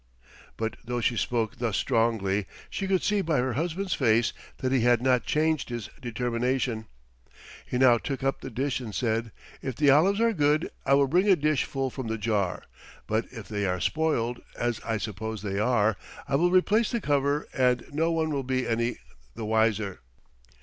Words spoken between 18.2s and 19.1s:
will be any